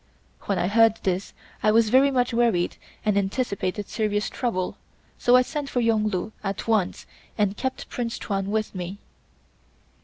When 0.45 0.57
I 0.57 0.67
heard 0.67 0.95
this 1.03 1.31
I 1.61 1.69
was 1.69 1.89
very 1.91 2.09
much 2.09 2.33
worried 2.33 2.77
and 3.05 3.15
anticipated 3.19 3.87
serious 3.87 4.31
trouble, 4.31 4.77
so 5.19 5.35
I 5.35 5.43
sent 5.43 5.69
for 5.69 5.79
Yung 5.79 6.07
Lu 6.07 6.31
at 6.43 6.67
once 6.67 7.05
and 7.37 7.55
kept 7.55 7.87
Prince 7.87 8.17
Tuan 8.17 8.49
with 8.49 8.73
me. 8.73 8.97